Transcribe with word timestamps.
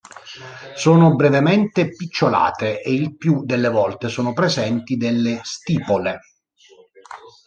Sono 0.75 1.13
brevemente 1.15 1.91
picciolate 1.95 2.81
e 2.81 2.91
il 2.91 3.15
più 3.17 3.45
delle 3.45 3.69
volte 3.69 4.07
sono 4.07 4.33
presenti 4.33 4.97
delle 4.97 5.41
stipole. 5.43 6.19